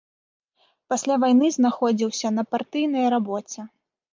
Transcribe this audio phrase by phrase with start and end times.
[0.93, 3.71] Пасля вайны знаходзіўся на партыйнай рабоце.